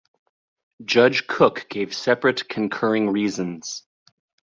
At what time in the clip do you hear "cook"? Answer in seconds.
1.27-1.67